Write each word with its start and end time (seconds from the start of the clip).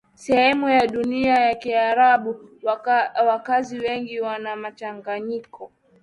sehemu 0.15 0.69
ya 0.69 0.87
dunia 0.87 1.33
ya 1.35 1.55
Kiarabu 1.55 2.49
Wakazi 3.27 3.79
wengi 3.79 4.19
wana 4.21 4.55
mchanganyiko 4.55 5.71